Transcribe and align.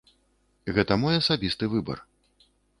Гэта 0.77 0.97
мой 1.03 1.19
асабісты 1.21 1.65
выбар. 1.77 2.05